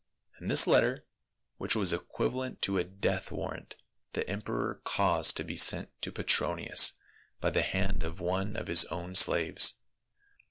And 0.39 0.49
this 0.49 0.65
letter, 0.65 1.05
which 1.59 1.75
was 1.75 1.93
equivalent 1.93 2.59
to 2.63 2.79
a 2.79 2.83
death 2.83 3.29
warrant, 3.31 3.75
the 4.13 4.27
emperor 4.27 4.81
caused 4.83 5.37
to 5.37 5.43
be 5.43 5.55
sent 5.55 5.89
to 6.01 6.11
Petronius 6.11 6.93
by 7.39 7.51
the 7.51 7.61
hand 7.61 8.01
of 8.01 8.19
one 8.19 8.55
of 8.55 8.65
his 8.65 8.83
own 8.85 9.13
slaves. 9.13 9.77